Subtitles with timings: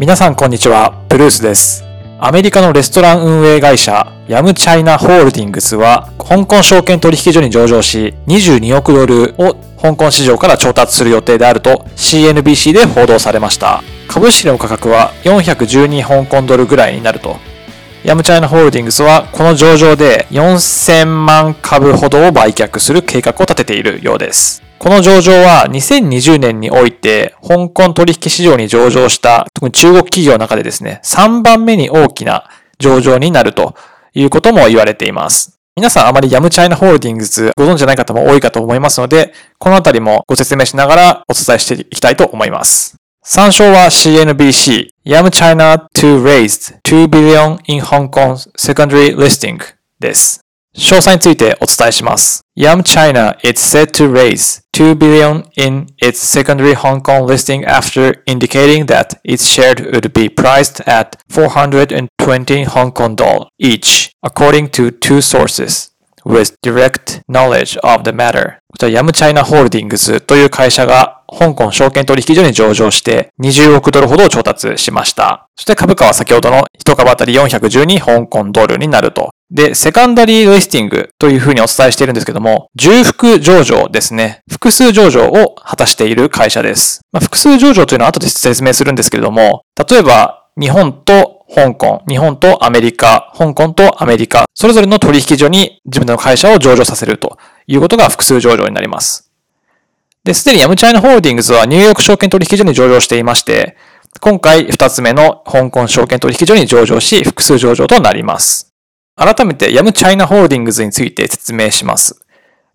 [0.00, 1.84] 皆さんこんにちは、ブルースです。
[2.18, 13.84] アメリカのレストラン運営会社、ヤムチャイナホールディングスは、香港証券取引所に上場し、22億ドルを香港市場から調達する予定であると CNBC で報道されました。
[14.08, 17.36] 株式の価格は412香港ドルぐらいになると。
[18.02, 24.63] ヤムチャイナホールディングスはこの上場で4000万株ほどを売却する計画を立てているようです。
[24.78, 32.48] この上場は2020年において香港取引市場に上場した特に中国企業の中でですね、3番目に大きな
[32.78, 33.74] 上場になると
[34.12, 35.58] いうことも言われています。
[35.76, 42.96] 皆さんあまりヤムチャイナホールディングスご存知ない方も多いかと思いますので、このあたりもご説明しながらお伝えしていきたいと思います。
[43.22, 49.58] 参照は CNBC、Yam China to raise 2 billion in Hong Kong secondary listing
[49.98, 50.43] です。
[50.76, 52.44] 詳細についてお伝えします。
[52.56, 58.86] Yam China is set to raise 2 billion in its secondary Hong Kong listing after indicating
[58.86, 65.20] that its share would be priced at 420 Hong Kong dollars each, according to two
[65.20, 65.94] sources.
[66.24, 68.58] with direct knowledge of the matter.
[68.68, 75.48] こちら、ヤムチャイナホールディングスという会社が香港証券取引所に上場して20億ドルほどを調達しました。
[75.56, 79.30] そして株価は先ほどの1株当たり412香港ドルになると。
[79.54, 84.42] で、セカンダリーリスティングというふうにお伝えしているんですけども、重複上場ですね。
[84.50, 87.02] 複数上場を果たしている会社です。
[87.12, 97.38] まあ、複数上場というのは後で説明するんですけれども、例えば日本と香港、日本とアメリカ、香港とアメリカ、それぞれの取引所に自分の会社を上場させると
[97.68, 99.30] いうことが複数上場になります。
[100.24, 103.76] で、すでにヤムチャイナホールディングスはニューヨーク証券取引所に上場していまして、
[104.20, 108.73] 今回二つ目の香港証券取引所に上場し、複数上場となります。
[109.16, 112.20] 改めてヤムチャイナホールディングスについて説明します。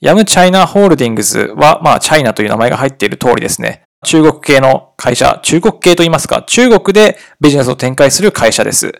[0.00, 3.82] ヤムチャイナホールディングスは、まあ、チャイナという名前が入っている通りですね。
[4.04, 8.92] 中国系の会社、中国系と言いますか、中国でビジネスを展開する会社です。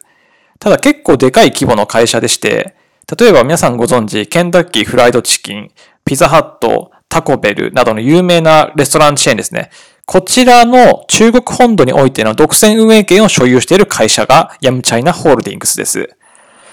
[0.59, 2.75] ただ結構でかい規模の会社でして、
[3.17, 5.71] 例えば皆さんご存知、ケンタッキーフライドチキン、
[6.05, 9.71] ピザハット、タコベルなどの有名なレストランチェーンですね。
[10.05, 16.11] こちらの中国本土においての独占運営権を所有している会社がヤムチャイナホールディングスです。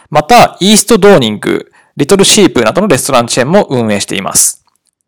[0.09, 4.65] また、イーストドーニング、リトルシープなどのレストランチェーンも運営しています。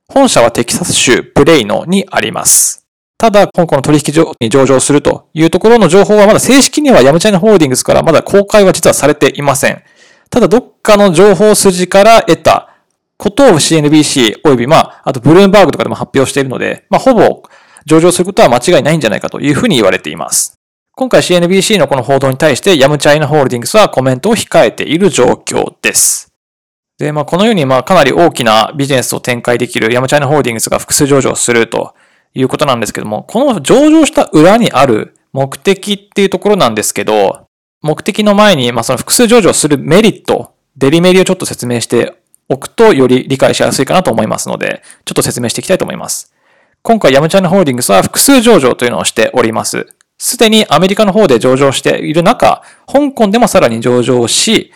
[0.07, 2.85] 本社はテキサス州プレイノにあります。
[3.17, 9.83] ただ、香港の取引所に上場するというところの情報はまだ正式にはヤムチャイナホールディングスからまだ公開は実はされていません。
[10.29, 12.75] ただ、どっかの情報筋から得た
[13.17, 17.43] ことを CNBC およびまあ、あとブルームバーグとかでも発表しているので、まあ、ほぼ
[17.85, 20.56] 上場することは間違いないんじゃないかというふうに言われています。
[20.99, 26.33] 今回 CNBC のこの報道に対してヤムチャイナホールディングスはコメントを控えている状況です。
[26.97, 31.93] で、まあ、このようにまあ、かなり大きなビジネスを展開できるヤムチャイナホールディングスが複数上場すると
[32.33, 37.45] いうことなんですけども、この上場した裏にある目的っていうところなんですけど、
[37.83, 42.15] 目的の前に、まあ、その複数上場するメリット、デリメリをちょっと説明して
[42.49, 46.33] おくとより理解しやすいかなと思いますので、ちょっと説明していきたいと思います。
[46.81, 49.85] 今回ヤムチャイナホールディングスは複数上場というのをしております。
[50.17, 54.71] すでにアメリカの方で上場している中、香港でもさらに上場し、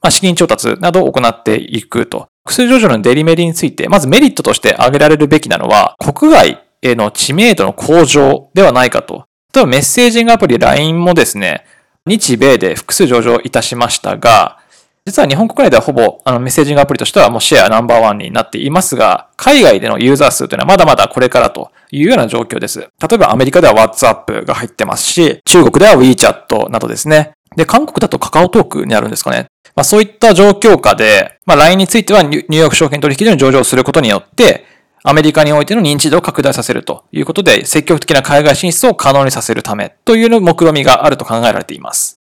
[0.00, 2.28] まあ、資金調達などを行っていくと。
[2.46, 9.24] 複数上場のデリメリについて、まずメリットとして挙げられるべきなのは、国外への知名度の向上ではないかと。
[9.52, 11.64] 例えばメッセージングアプリ LINE もですね、
[12.06, 14.58] 日米で複数上場いたしましたが、
[15.06, 22.80] 実は日本国内ではほぼあのメッセージングアプリとしてはもうシェアナンバーワンになっていますが、海外でのユーザー数というのはまだまだこれからというような状況です。
[22.80, 27.30] 例えばアメリカでは WhatsApp が入ってますし、中国では WeChat などですね。
[27.54, 29.46] で、韓国だとカカオトークにあるんですかね。
[29.76, 34.64] まあそういった状況下で、まあ LINE についてはニューヨーク証券取引所に上場することによって、
[35.04, 42.18] アメリカにおいての認知度を拡大させるということで、積極的な海外進出を可能にさせるためというの目論みがあると考えられています。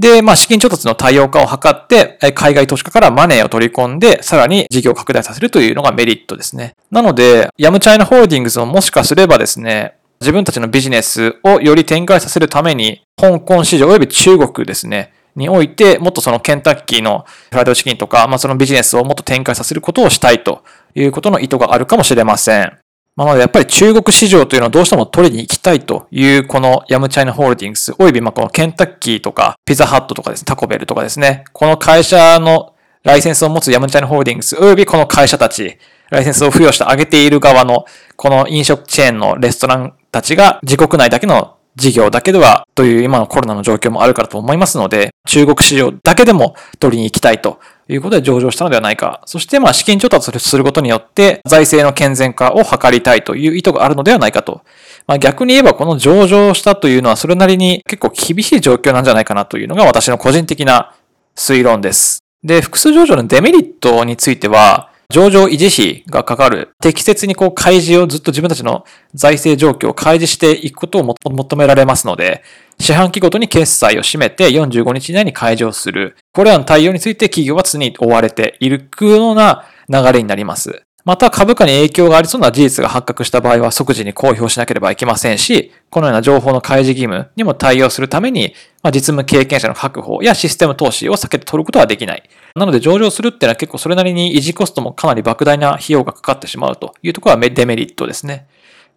[0.00, 6.72] で、まあ、資金調達の多様化を図って、海外投資家からマネーを取り込んで、さらに事業を拡大させるというのがメリットですね。
[6.90, 20.64] なので、ヤムチャイナホールディングスももしかすればですね、自分たちのビジネスをより展開させるために、香港市場及び中国ですね、において、もっとそのケンタッキーのフライドチキンとか、まあそのビジネスをもっと展開させることをしたいと
[20.94, 22.72] いうことの意図があるかもしれません。
[23.16, 35.78] まあ、なのでやっぱり中国市場というのはどうしても取りに行きたいというこのヤムチャイナホールディングス、およびまあこのケンタッキーとかピザハットとかですね、タコベルとかですね、この会社のライセンスを持つヤムチャイナホールディングス、およびこの会社たち、
[36.10, 37.84] ライセンスを付与してあげている側の
[38.16, 47.60] この飲食チェーンのレストランたちが自国内だけの事業だけではという今のコロナの状況もあるからと思いますので、中国市場だけでも取りに行きたいと
[47.92, 49.22] いうことで上場したのではないか。
[49.26, 54.62] そしてまあ資金調達することによって財政の健全化を図りたいという意図があるのではないかと。
[55.06, 60.94] まあ逆に言えばこの上場したというのはそれなりに結構厳しい状況なんじゃないかなというのが私の個人的な
[61.36, 62.22] 推論です。
[62.42, 66.70] で、複数上場のデメリットについては、上場維持費がかかる。
[66.80, 72.44] 適切にこう開示をずっと自分たちの財政状況を開示していくことを求められますので、
[72.80, 76.16] 四半期ごとに決済を締めて45日以内に開示をする。
[76.32, 80.82] これらの対応について企業は常に追われているような流れになります。
[81.04, 92.22] また株価に影響がありそうな事実が発覚した場合は即時に公表しなければいけませんし、このような情報の開示義務にも対応するために、ま、実務経験者の確保やシステム投資を避けて取ることはできない。
[92.54, 98.46] なので上場するっていうのは結構それなりに維持コストもかなり莫大な費用がかかってしまうというところはデメリットですね。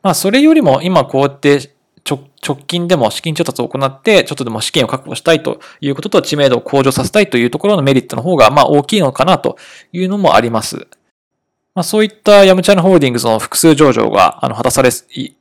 [0.01, 1.72] まあそれよりも今こうやって
[2.05, 9.57] 直近でも資金調達を行って、ちょっとでも資金を確保したいということと知名度を向上させたいというところのメリットの方がまあ大きいのかなと
[9.91, 10.87] いうのもあります。
[11.75, 14.91] まあ、そういったヤムチャイナホールディングスの複数上場が、あの、果たされ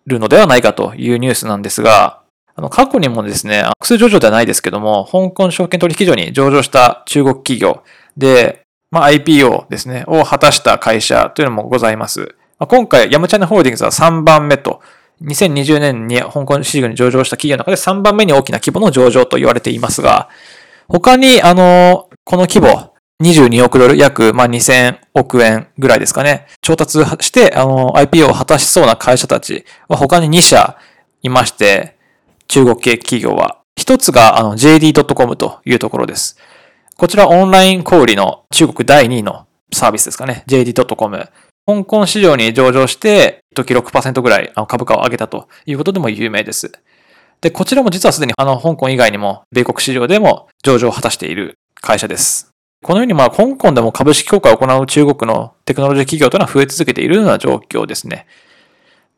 [0.06, 2.22] るのではないかというニュースなんですが、
[2.54, 7.82] あの、過去にもですね、複数上場ではないですけども、香港証券取引所に上場した中国企業
[8.16, 12.34] で、まあ、IPO ですね、を果たした会社というのもございます。
[12.58, 14.80] 今回、ヤムチャイナホールディングスは3番目と、
[15.22, 20.28] 2020年に香港市場に上場した企業の中で3番目に大きな規模の上場と言われていますが、
[20.88, 22.92] 他に、あの、この規模、
[23.22, 26.46] 22億ドル、約、まあ、2000億円ぐらいですかね。
[26.60, 30.76] 調達して、あの、IPO を果たしそうな会社たちは他に2社
[31.22, 31.96] いまして、
[32.48, 33.58] 中国系企業は。
[33.76, 36.36] 一つが、あの、JD.com というところです。
[36.96, 40.44] こちらオンライン小売の中国第2位のサービスですかね。
[40.46, 41.28] JD.com。
[41.66, 46.72] 香港市場に上場して、時6%ぐらい株価を上げたということでも有名です。
[47.40, 52.52] で、こちらも実はすでにあの、香港以外にも、米国市場でも上場を果たしている会社です。
[52.82, 58.26] このようにまあ香港でも株式強化を行う中国のテクノロジー企業というのは増え続けているような状況ですね。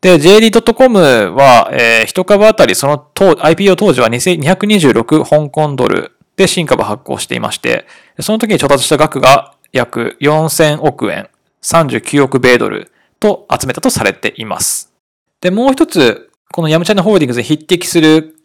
[0.03, 7.87] で、JD.com は、えー、一株当たりその当 IPO 当時は226香港ドルで新株発行していまして、
[8.21, 11.31] その時に調達した額が約4000億円、
[11.65, 14.93] 39億米ドルと集めたとされています。
[15.41, 18.37] で、もう一つ、このヤムチャイナホールディングスに匹敵する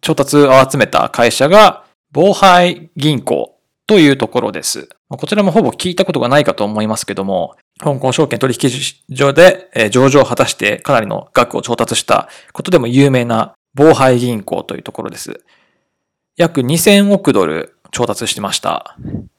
[0.00, 4.88] 調達を集めた会社が、防廃銀行というところです。
[5.08, 8.70] こちらもほぼ聞いたことがないかと思いますけども、香港証券取引
[9.14, 15.40] 所で上場を果たしてかなりの額を調達したことでも有名な防廃銀行というところです。
[16.36, 18.96] 約2000億ドル調達してました。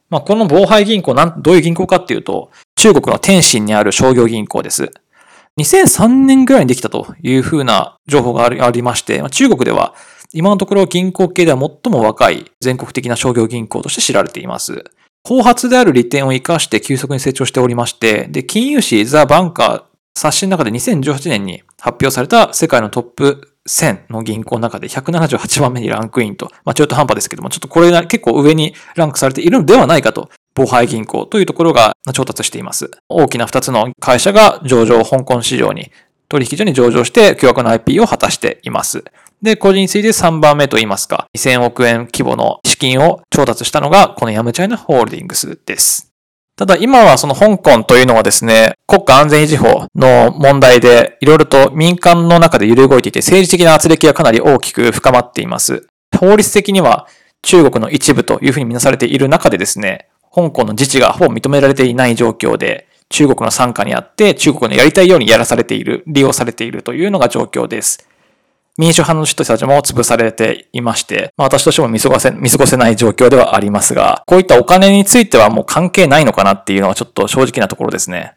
[0.10, 4.92] まあ、この防廃銀行なん、どういう銀行かっていうと、中国の天津にある商業銀行です。
[5.60, 9.94] 2003年ぐらいにできたというふうな情報がありまして、中国では
[10.32, 14.84] 今のところ銀行系では最も若い全国的な商業銀行として知られています。
[15.24, 19.84] 後発である利点を活かして急速に成長しておりまして、で、金融誌ザ・バンカー
[20.16, 32.92] 冊子の中で2018年に発表された世界のトップ1000の銀行の中で178番目にランクインと、まあ中途半端ですけども、ちょっとこれが結構上にランクされているのではないかと、防廃銀行というところが調達しています。
[33.08, 35.92] 大きな2つの会社が上場香港市場に
[36.28, 39.04] 取引所に上場して巨額の IP を果たしています。
[39.42, 46.09] で、個人について3番目と言いますか、2000億円規模の資金を調達したのが、このヤムチャイナホールディングスです。
[46.60, 55.88] ただ今はその香港というのはですね、国家安全維持法の問題でいろいろと民間の中で揺れ動いていて政治的な圧力がかなり大きく深まっています。
[56.20, 57.08] 法律的には
[57.44, 68.09] 中国の一部というふうに見なされている中でですね、香港の自治がほぼ認められていない状況で、中国の傘下にあって中国のやりたいようにやらされている、利用されているというのが状況です。
[68.78, 78.36] 民主派の人たちも潰されていまして、まあ、私としても見過ごせ、見過ごせない状況ではありますが、こういったお金についてはもう関係ないのかなっていうのはちょっと正直なところですね。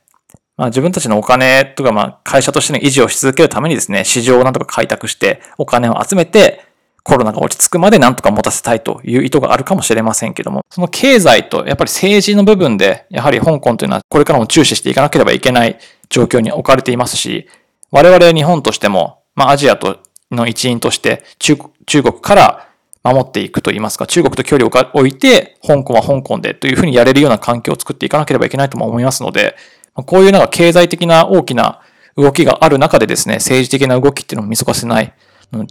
[0.57, 6.65] まあ、自分たちのお金とか、まあ、会社としての維持をし続けるためにですね、市場をなんとか開拓して、お金を集めて、
[7.05, 15.79] コロナが落ち着くまでなんとか持たせたいという意図があるかもしれませんけども、その経済とやっぱり政治の部分で、やはり香港というのはこれからも注視していかなければいけない
[16.11, 17.49] 状況に置かれていますし、
[17.91, 19.99] 我々日本としても、まあアジアと
[20.33, 22.69] の一員として中中国から
[23.05, 29.57] 守っていくといいますか、中国と距離を置いて、香港は香港でというふうにやれるような環境を作っていかなければいけないとも思いますので、
[29.95, 31.81] こういうなんか経済的な大きな
[32.17, 35.12] 動きがある中でですね、政治的な動きっていうのも見過ごせない、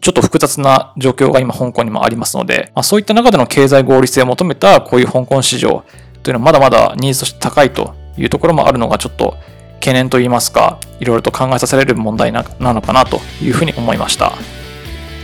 [0.01, 5.83] ちょっと複雑な状況が今香港にもありますので、まあ、そういった中での経済合理性を求めたこういう香港市場
[6.21, 9.37] というのはまだまだニーズとして高いというところもあるのがちょっと
[9.81, 14.33] 懸念といいますか、いろいろと考えさせられる問題なのかなというふうに思いました。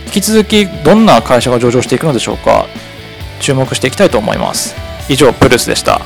[0.08, 2.66] 引き続きどんな会社が上場していくのでしょうか
[3.40, 4.74] 注目していきたいと思います
[5.10, 6.00] 以上プルースでした